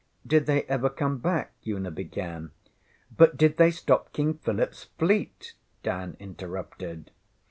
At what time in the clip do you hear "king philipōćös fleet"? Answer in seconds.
4.13-5.53